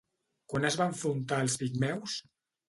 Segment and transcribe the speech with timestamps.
[0.53, 2.17] Quan es va enfrontar als pigmeus?